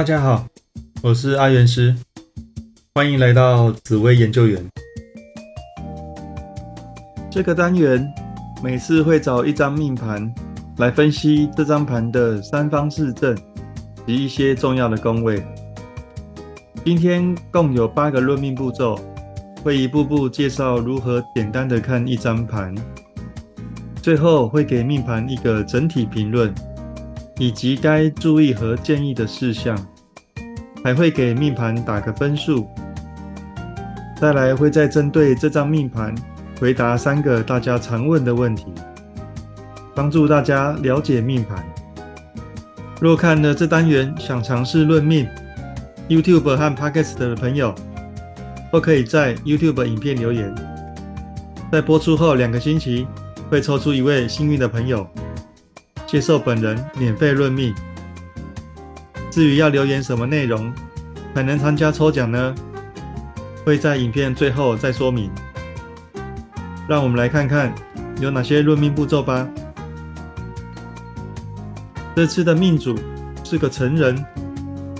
[0.00, 0.46] 大家好，
[1.02, 1.94] 我是阿元师，
[2.94, 4.66] 欢迎来到紫薇研究员。
[7.30, 8.10] 这个单元
[8.64, 10.34] 每次会找一张命盘
[10.78, 13.36] 来分析这张盘的三方四正
[14.06, 15.44] 及一些重要的宫位。
[16.82, 18.98] 今天共有八个论命步骤，
[19.62, 22.74] 会一步步介绍如何简单的看一张盘，
[24.00, 26.50] 最后会给命盘一个整体评论。
[27.38, 29.74] 以及该注意和建议的事项，
[30.82, 32.66] 还会给命盘打个分数。
[34.20, 36.14] 再来会再针对这张命盘
[36.58, 38.66] 回答三个大家常问的问题，
[39.94, 41.64] 帮助大家了解命盘。
[43.00, 45.26] 若看了这单元想尝试论命
[46.08, 47.74] ，YouTube 和 Podcast 的朋友，
[48.70, 50.54] 都可以在 YouTube 影片留言，
[51.72, 53.06] 在播出后两个星期
[53.48, 55.06] 会抽出一位幸运的朋友。
[56.06, 57.74] 接受本人免费论命。
[59.30, 60.72] 至于要留言什么内容
[61.34, 62.54] 才能参加抽奖呢？
[63.64, 65.30] 会在影片最后再说明。
[66.88, 67.72] 让我们来看看
[68.20, 69.48] 有哪些论命步骤吧。
[72.16, 72.98] 这次的命主
[73.44, 74.24] 是个成人，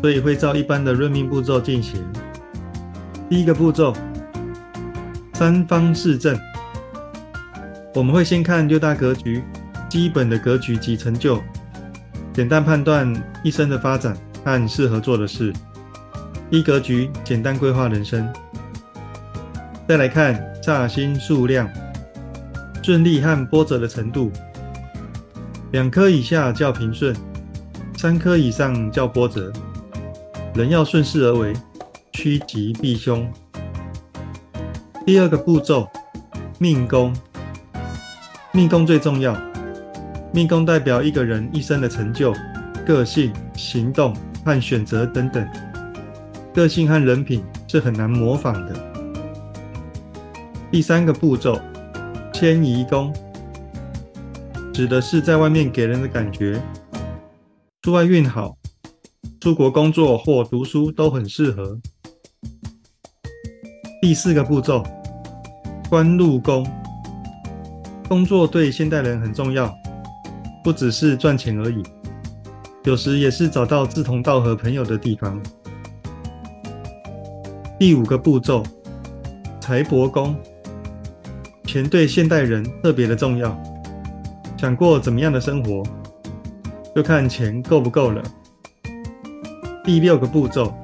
[0.00, 2.04] 所以会照一般的论命步骤进行。
[3.30, 3.94] 第一个步骤，
[5.32, 6.38] 三方四正。
[7.94, 9.42] 我们会先看六大格局。
[9.88, 11.42] 基本的格局及成就，
[12.38, 15.52] 简单判断一生的发展和适合做的事。
[16.50, 18.32] 一格局简单规划人生。
[19.88, 21.68] 再来看煞星数量、
[22.80, 24.30] 顺利和波折的程度。
[25.72, 27.12] 两颗以下叫平顺，
[27.96, 29.52] 三颗以上叫波折。
[30.54, 31.52] 人要顺势而为，
[32.12, 33.28] 趋吉避凶。
[35.04, 35.88] 第二个步骤，
[36.60, 37.12] 命宫。
[38.52, 39.36] 命宫最重要。
[40.32, 42.34] 命宫代表一个人一生的成就、
[42.86, 45.46] 个性、行动和选择等等。
[46.54, 48.74] 个性和人品是很难模仿的。
[50.70, 51.58] 第三个步骤，
[52.32, 53.12] 迁移宫，
[54.74, 56.60] 指的是在外面给人的感觉，
[57.82, 58.56] 出外运好，
[59.40, 61.78] 出国工作或读书都很适合。
[64.02, 64.84] 第四个步骤，
[65.88, 66.66] 官禄宫，
[68.08, 69.72] 工作对现代人很重要。
[70.62, 71.82] 不只是赚钱而已，
[72.84, 75.40] 有时也是找到志同道合朋友的地方。
[77.78, 78.62] 第五个步骤，
[79.60, 80.34] 财帛宫，
[81.64, 83.56] 钱对现代人特别的重要。
[84.56, 85.84] 想过怎么样的生活，
[86.94, 88.20] 就看钱够不够了。
[89.84, 90.74] 第六个步骤，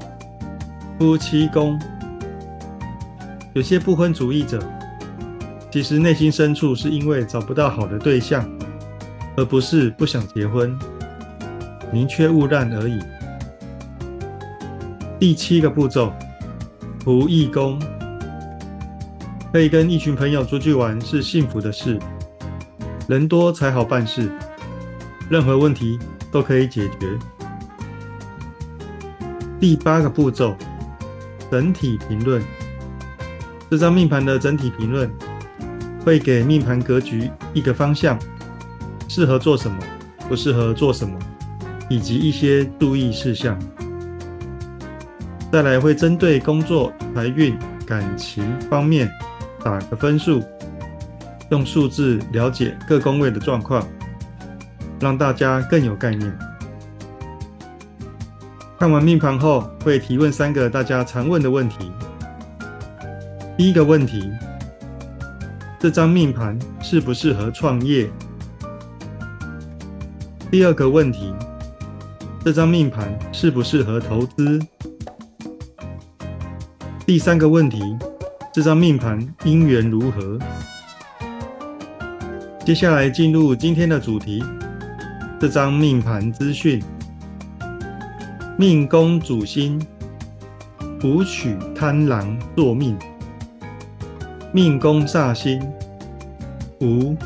[0.99, 1.77] 夫妻宫，
[3.53, 4.63] 有些不婚主义者，
[5.73, 8.49] 其实内心深处是因为找不到好的对象。
[9.37, 10.79] 而不是不想结婚，
[11.93, 12.99] 宁缺毋滥而已。
[15.19, 16.13] 第七个步骤，
[17.05, 17.81] 仆役宫，
[19.53, 21.99] 可以跟一群朋友出去玩是幸福的事，
[23.09, 24.31] 人多才好办事，
[25.29, 25.99] 任何问题
[26.31, 27.19] 都可以解决。
[29.59, 30.55] 第八个步骤，
[31.51, 32.43] 整体评论，
[33.71, 35.11] 这张命盘的整体评论
[36.05, 38.19] 会给命盘格局一个方向。
[39.15, 39.79] 适合做什么，
[40.29, 41.17] 不适合做什么，
[41.89, 43.57] 以及一些注意事项。
[45.53, 49.09] 再来会针对工作、财运、感情方面
[49.63, 50.43] 打个分数，
[51.51, 53.87] 用数字了解各宫位的状况，
[54.99, 56.37] 让大家更有概念。
[58.81, 61.93] 看完命盘后，会提问三个大家常问的问题。
[63.57, 64.29] 第一个问题：
[65.79, 68.11] 这张命盘适不适合创业？
[70.55, 71.35] 第二个问题，
[72.45, 74.61] 这张命盘适不适合投资？
[77.05, 77.81] 第三个问题，
[78.53, 80.39] 这张命盘姻缘如何？
[82.65, 84.45] 接下来进入今天的主题，
[85.41, 86.81] 这张命盘资讯：
[88.57, 89.85] 命宫主星
[91.03, 92.97] 武曲贪狼坐命，
[94.53, 95.61] 命宫煞星
[96.81, 97.17] 无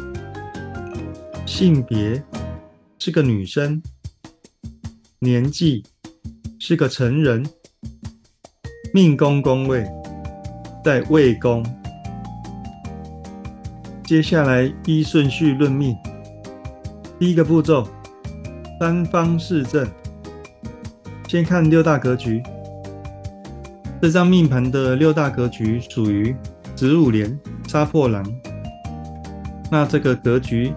[1.44, 2.22] 性别。
[3.00, 3.80] 是个女生，
[5.20, 5.84] 年纪
[6.58, 7.48] 是个成人，
[8.92, 9.86] 命宫宫位
[10.84, 11.64] 在未宫。
[14.04, 15.94] 接下来依顺序论命，
[17.20, 17.86] 第一个步骤
[18.80, 19.88] 三方四正。
[21.28, 22.42] 先看六大格局，
[24.02, 26.34] 这张命盘的六大格局属于
[26.74, 28.24] 子午连杀破狼，
[29.70, 30.72] 那这个格局。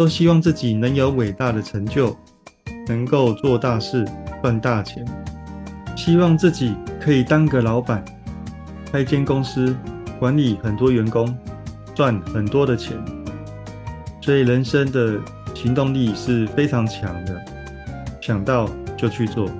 [0.00, 2.16] 都希望自己能有伟大的成就，
[2.88, 4.02] 能够做大事，
[4.40, 5.04] 赚大钱，
[5.94, 8.02] 希望自己可以当个老板，
[8.90, 9.76] 开间公司，
[10.18, 11.36] 管理很多员工，
[11.94, 12.96] 赚很多的钱。
[14.22, 15.20] 所以人生的
[15.54, 17.38] 行动力是非常强的，
[18.22, 18.66] 想到
[18.96, 19.50] 就去做。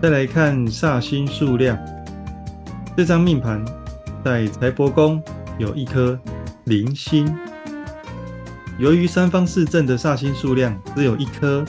[0.00, 1.78] 再来看煞星数量，
[2.96, 3.62] 这张命盘
[4.24, 5.22] 在财帛宫
[5.58, 6.18] 有一颗
[6.64, 7.30] 零星。
[8.80, 11.62] 由于三方四正的煞星数量只有一颗，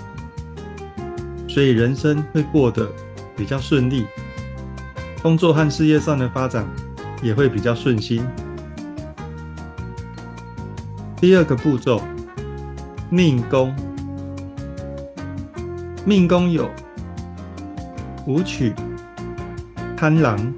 [1.45, 2.89] 所以人生会过得
[3.35, 4.05] 比较顺利，
[5.21, 6.65] 工作和事业上的发展
[7.21, 8.25] 也会比较顺心。
[11.17, 12.01] 第二个步骤，
[13.09, 13.75] 命宫，
[16.05, 16.71] 命宫有
[18.25, 18.73] 武曲、
[19.97, 20.53] 贪狼，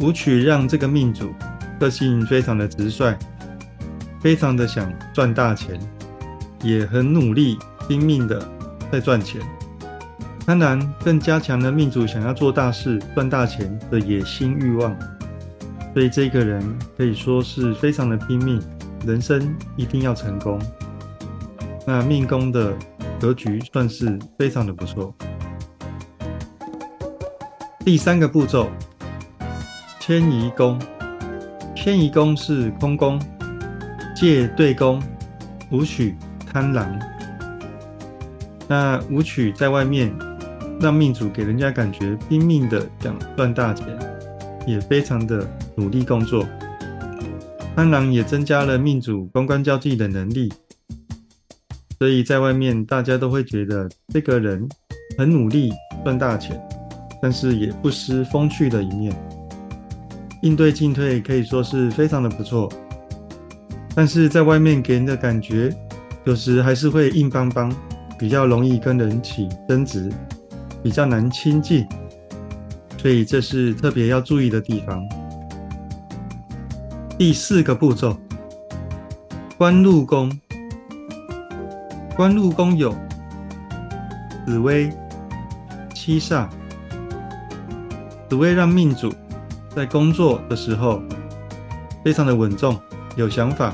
[0.00, 1.32] 武曲让这个命主
[1.78, 3.16] 个性非常的直率。
[4.24, 5.78] 非常的想赚大钱，
[6.62, 8.42] 也很努力拼命的
[8.90, 9.38] 在赚钱。
[10.46, 14.96] 当然，更加强了命主想要做大事、赚大钱的野心欲望。
[15.92, 16.64] 所以这个人
[16.96, 18.62] 可以说是非常的拼命，
[19.06, 20.58] 人生一定要成功。
[21.86, 22.72] 那命宫的
[23.20, 25.14] 格局算是非常的不错。
[27.80, 28.70] 第三个步骤，
[30.00, 30.78] 迁移宫，
[31.76, 33.20] 迁移宫是空宫。
[34.14, 35.02] 借对宫，
[35.70, 36.14] 武曲
[36.50, 36.98] 贪狼。
[38.68, 40.10] 那武曲在外面，
[40.80, 43.86] 让命主给人家感觉拼命的想赚大钱，
[44.66, 45.46] 也非常的
[45.76, 46.46] 努力工作。
[47.76, 50.50] 贪狼也增加了命主公关交际的能力，
[51.98, 54.66] 所以在外面大家都会觉得这个人
[55.18, 55.72] 很努力
[56.04, 56.56] 赚大钱，
[57.20, 59.12] 但是也不失风趣的一面，
[60.42, 62.70] 应对进退可以说是非常的不错。
[63.94, 65.72] 但是在外面给人的感觉，
[66.24, 67.72] 有时还是会硬邦邦，
[68.18, 70.12] 比较容易跟人起争执，
[70.82, 71.86] 比较难亲近，
[72.98, 75.00] 所以这是特别要注意的地方。
[77.16, 78.16] 第四个步骤，
[79.56, 80.36] 官禄宫，
[82.16, 82.92] 官禄宫有
[84.44, 84.90] 紫薇、
[85.94, 86.48] 七煞，
[88.28, 89.14] 紫薇让命主
[89.76, 91.00] 在工作的时候
[92.04, 92.76] 非常的稳重，
[93.14, 93.72] 有想法。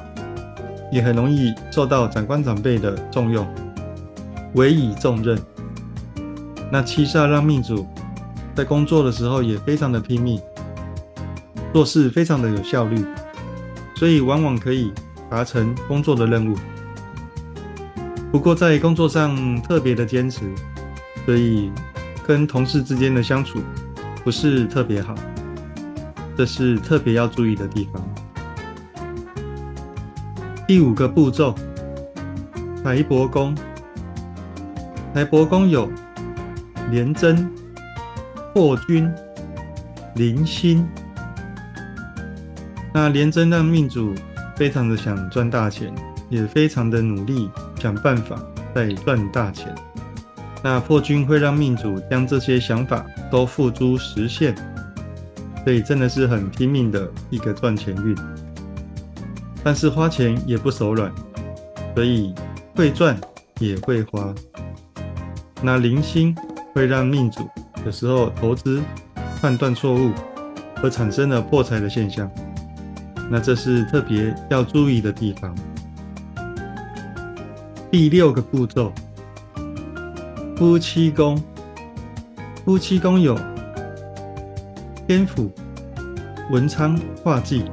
[0.90, 3.46] 也很容易受到长官长辈的重用，
[4.54, 5.38] 委以重任。
[6.70, 7.86] 那七煞让命主
[8.54, 10.40] 在工作的时候也非常的拼命，
[11.72, 13.04] 做事非常的有效率，
[13.94, 14.92] 所以往往可以
[15.28, 16.56] 达成工作的任务。
[18.30, 20.42] 不过在工作上特别的坚持，
[21.26, 21.72] 所以
[22.26, 23.60] 跟同事之间的相处
[24.22, 25.14] 不是特别好，
[26.36, 28.00] 这是特别要注意的地方。
[30.70, 31.52] 第五个步骤，
[32.84, 33.52] 财帛宫。
[35.12, 35.90] 财帛宫有
[36.92, 37.50] 廉贞、
[38.54, 39.12] 破军、
[40.14, 40.88] 零星。
[42.94, 44.14] 那廉贞让命主
[44.54, 45.92] 非常的想赚大钱，
[46.28, 47.50] 也非常的努力
[47.80, 48.40] 想办法
[48.72, 49.74] 在赚大钱。
[50.62, 54.54] 那破军会让命主将这些想法都付诸实现，
[55.64, 58.16] 所以真的是很拼命的一个赚钱运。
[59.62, 61.12] 但是花钱也不手软，
[61.94, 62.34] 所以
[62.74, 63.20] 会赚
[63.58, 64.34] 也会花。
[65.62, 66.34] 那零星
[66.74, 67.46] 会让命主
[67.84, 68.82] 有时候投资
[69.40, 70.10] 判断错误，
[70.82, 72.30] 而产生了破财的现象。
[73.30, 75.54] 那这是特别要注意的地方。
[77.90, 78.92] 第六个步骤，
[80.56, 81.42] 夫妻宫。
[82.64, 83.38] 夫妻宫有
[85.06, 85.50] 天府、
[86.50, 87.64] 文昌、化忌。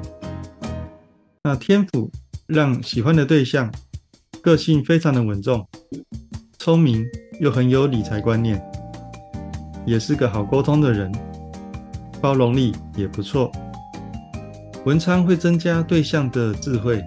[1.47, 2.11] 那天府
[2.45, 3.73] 让喜欢的对象
[4.41, 5.65] 个性非常的稳重、
[6.59, 7.05] 聪明，
[7.39, 8.61] 又很有理财观念，
[9.85, 11.09] 也是个好沟通的人，
[12.19, 13.49] 包容力也不错。
[14.83, 17.01] 文昌会增加对象的智慧，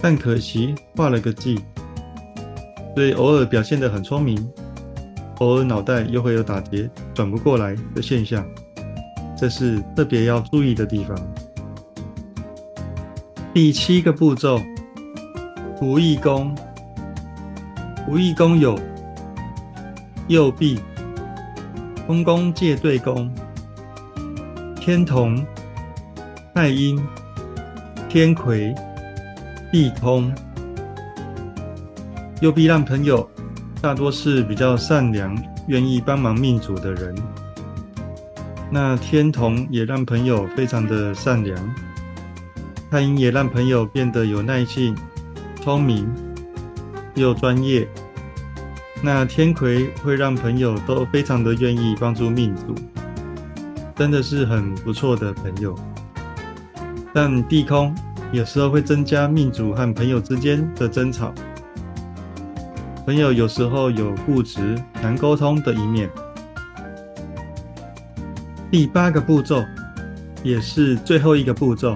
[0.00, 1.58] 但可惜画了个忌，
[2.94, 4.48] 所以偶尔表现得很聪明，
[5.38, 8.46] 偶尔脑袋又会有打结、转不过来的现象，
[9.36, 11.18] 这是特别要注意的地方。
[13.52, 14.60] 第七个步骤，
[15.80, 16.54] 仆役宫。
[18.06, 18.78] 仆役宫有
[20.28, 20.78] 右臂、
[22.06, 23.28] 空宫借对宫、
[24.76, 25.44] 天同、
[26.54, 26.96] 太阴、
[28.08, 28.72] 天魁、
[29.72, 30.32] 地通。
[32.40, 33.28] 右臂让朋友
[33.82, 37.12] 大多是比较善良、愿意帮忙命主的人。
[38.70, 41.74] 那天同也让朋友非常的善良。
[42.90, 44.96] 太阴也让朋友变得有耐性、
[45.62, 46.12] 聪明
[47.14, 47.88] 又专业，
[49.00, 52.74] 那天魁会让朋友都非常的愿意帮助命主，
[53.94, 55.72] 真的是很不错的朋友。
[57.14, 57.94] 但地空
[58.32, 61.32] 有时候会增加命主和朋友之间的争吵，
[63.06, 66.10] 朋友有时候有固执、难沟通的一面。
[68.68, 69.64] 第八个步骤，
[70.42, 71.94] 也是最后一个步骤，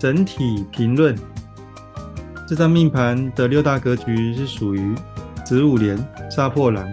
[0.00, 1.14] 整体评论。
[2.48, 4.92] 这张命盘的六大格局是属于。
[5.42, 5.98] 子午连
[6.30, 6.86] 杀破狼，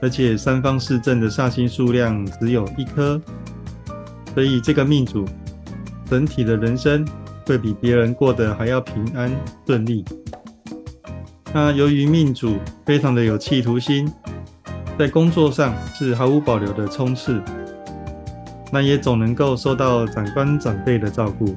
[0.00, 3.20] 而且三方四正的煞星数量只有一颗，
[4.32, 5.26] 所以这个命主
[6.08, 7.06] 整体的人生
[7.44, 9.30] 会比别人过得还要平安
[9.66, 10.02] 顺利。
[11.52, 14.10] 那由于命主非常的有企图心，
[14.98, 17.42] 在工作上是毫无保留的冲刺，
[18.72, 21.54] 那也总能够受到长官长辈的照顾，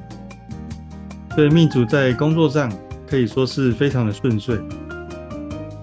[1.34, 2.72] 所以命主在工作上
[3.08, 4.56] 可以说是非常的顺遂。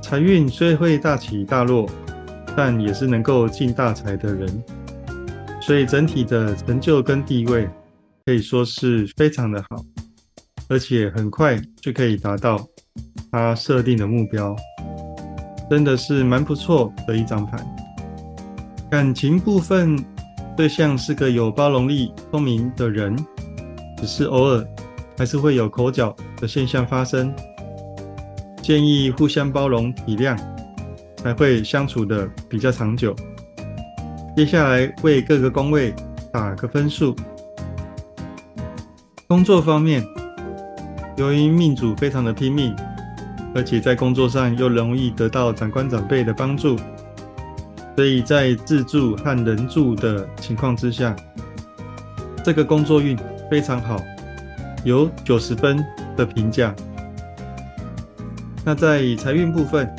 [0.02, 1.90] 财运虽会大起大落，
[2.56, 4.64] 但也是能够进大财的人，
[5.62, 7.70] 所以整体的成就跟地位
[8.26, 9.84] 可以说是非常的好，
[10.70, 12.66] 而且很快就可以达到
[13.32, 14.56] 他设定的目标，
[15.70, 17.58] 真的是蛮不错的一张牌。
[18.90, 19.98] 感情部分，
[20.56, 23.16] 对象是个有包容力、聪明的人，
[23.98, 24.66] 只是偶尔
[25.22, 27.32] 还是会有口角的现象发生。
[28.60, 30.36] 建议互相包容体谅，
[31.18, 33.16] 才会相处的比较长久。
[34.36, 35.94] 接下来为各个宫位
[36.34, 37.16] 打个分数。
[39.28, 40.04] 工作方面，
[41.18, 42.76] 由于命主非常的拼命，
[43.54, 46.76] 而且在工作上又容易得到长官长辈的帮助，
[47.96, 51.16] 所以在自助和人助的情况之下，
[52.44, 53.16] 这个工作运
[53.52, 54.02] 非常好，
[54.84, 55.84] 有九十分
[56.16, 56.76] 的评价。
[58.64, 59.90] 那在财运部分，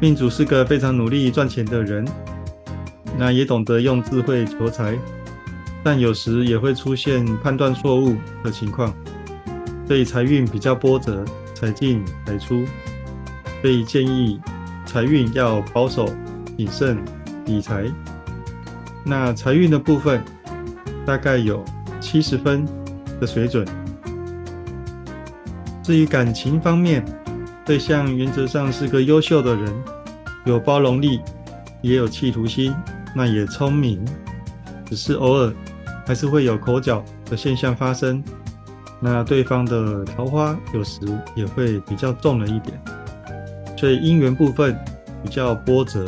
[0.00, 2.06] 命主是个非常努力赚钱的人，
[3.18, 4.96] 那也懂得用智慧求财，
[5.82, 8.94] 但有时也会出现判断错误的情况，
[9.86, 11.24] 所以财运比较波折，
[11.54, 12.64] 财进财出，
[13.60, 14.40] 所以建议
[14.86, 16.08] 财运要保守
[16.56, 16.98] 谨慎
[17.46, 17.84] 理财。
[19.04, 20.22] 那财运的部分
[21.04, 21.64] 大概有
[22.00, 22.64] 七十分
[23.20, 23.66] 的水准。
[25.82, 27.04] 至于感情方面，
[27.64, 29.74] 对象原则上是个优秀的人，
[30.44, 31.20] 有包容力，
[31.82, 32.74] 也有企图心，
[33.14, 34.04] 那也聪明，
[34.86, 35.52] 只是偶尔
[36.06, 38.22] 还是会有口角的现象发生。
[39.00, 41.00] 那对方的桃花有时
[41.34, 42.78] 也会比较重了一点，
[43.76, 44.78] 所以姻缘部分
[45.22, 46.06] 比较波折。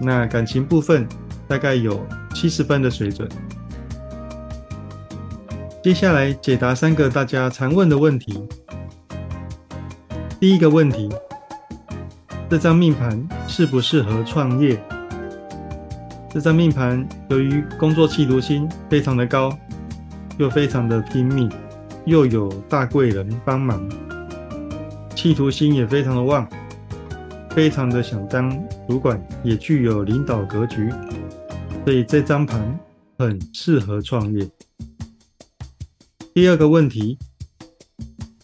[0.00, 1.08] 那感情部分
[1.48, 3.28] 大概有七十分的水准。
[5.84, 8.42] 接下来解答三个大家常问的问题。
[10.40, 11.10] 第一个问题，
[12.48, 14.82] 这张命盘适不适合创业？
[16.30, 19.54] 这张命盘由于工作企图心非常的高，
[20.38, 21.52] 又非常的拼命，
[22.06, 23.86] 又有大贵人帮忙，
[25.14, 26.48] 企图心也非常的旺，
[27.50, 30.90] 非常的想当主管，也具有领导格局，
[31.84, 32.80] 所以这张盘
[33.18, 34.48] 很适合创业。
[36.34, 37.16] 第二个问题。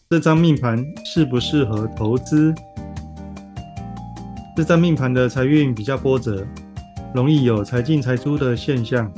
[0.09, 2.55] 这张命盘适不适合投资？
[4.57, 6.47] 这张命盘的财运比较波折，
[7.13, 9.13] 容易有财进财出的现象，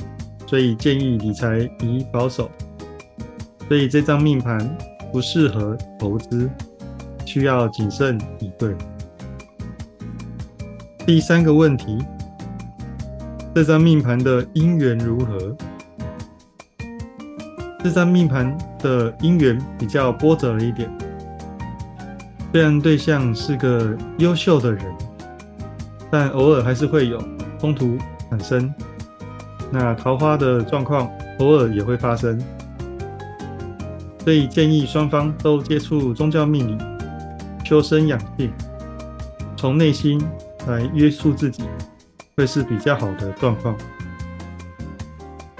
[0.47, 2.49] 所以建议理财宜保守。
[3.67, 4.75] 所以这张命盘
[5.11, 6.49] 不适合投资，
[7.27, 8.73] 需要谨慎以对。
[11.05, 11.99] 第三个问题，
[13.53, 15.55] 这张命盘的姻缘如何？
[17.83, 20.89] 这张命盘的姻缘比较波折了一点，
[22.53, 24.85] 虽然对象是个优秀的人，
[26.09, 27.21] 但偶尔还是会有
[27.59, 27.97] 冲突
[28.29, 28.73] 产生。
[29.69, 32.41] 那桃花的状况偶尔也会发生，
[34.23, 36.77] 所以建议双方都接触宗教命理，
[37.65, 38.49] 修身养性，
[39.57, 40.23] 从内心
[40.67, 41.63] 来约束自己，
[42.37, 43.75] 会是比较好的状况。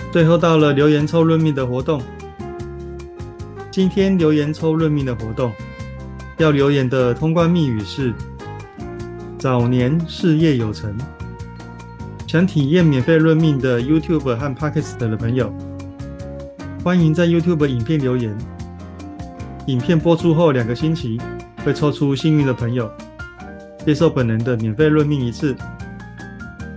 [0.09, 2.01] 最后到了留言抽论命的活动。
[3.73, 5.51] 今天留言抽论命的活动，
[6.37, 8.13] 要留言的通关密语是
[9.39, 10.95] “早年事业有成”。
[12.27, 15.51] 想体验免费论命的 YouTube 和 Podcast 的朋友，
[16.83, 18.37] 欢迎在 YouTube 影片留言。
[19.65, 21.19] 影片播出后两个星期，
[21.65, 22.87] 会抽出幸运的朋友，
[23.83, 25.55] 接受本人的免费论命一次。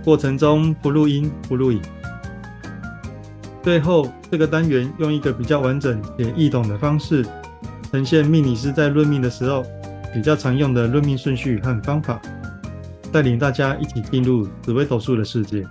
[0.03, 1.79] 过程中不录音不录影。
[3.63, 7.25] 最后，这个单元用一个比较完整且易懂的方式，
[7.91, 9.65] 呈现命理师在论命的时候
[10.13, 12.21] 比较常用的论命顺序和方法，
[13.11, 15.65] 带领大家一起进入紫微斗数的世界。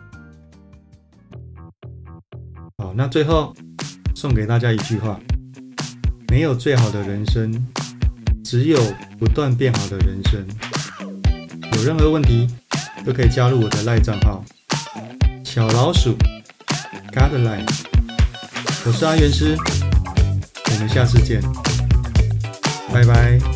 [2.76, 3.54] 好，那最后
[4.14, 5.18] 送给大家一句话：
[6.28, 7.66] 没有最好的人生，
[8.44, 8.78] 只有
[9.18, 10.46] 不断变好的人生。
[11.76, 12.46] 有任何问题
[13.06, 14.44] 都可以加入我的赖账号
[15.44, 16.14] 小老鼠
[17.16, 17.66] Godline，
[18.84, 19.56] 我是阿元师，
[20.66, 21.40] 我们下次见，
[22.92, 23.55] 拜拜。